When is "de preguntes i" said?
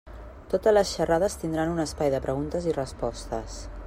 2.15-2.77